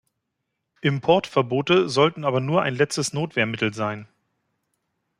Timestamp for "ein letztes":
2.63-3.13